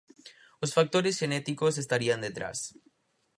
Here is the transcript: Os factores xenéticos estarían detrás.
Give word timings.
Os 0.63 0.73
factores 0.77 1.17
xenéticos 1.21 1.79
estarían 1.83 2.19
detrás. 2.25 2.59